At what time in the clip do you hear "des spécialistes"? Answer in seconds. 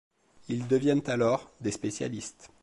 1.61-2.49